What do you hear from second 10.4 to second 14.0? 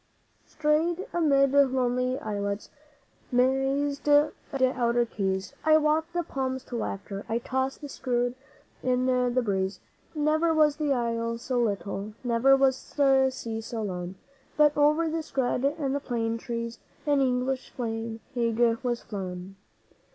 was isle so little, never was sea so